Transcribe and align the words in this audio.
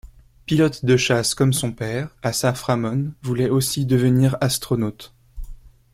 Pilote 0.47 0.83
de 0.83 0.97
chasse 0.97 1.35
comme 1.35 1.53
son 1.53 1.71
père, 1.71 2.09
Assaf 2.23 2.63
Ramon 2.63 3.13
voulait 3.21 3.49
aussi 3.51 3.85
devenir 3.85 4.35
astronaute. 4.41 5.13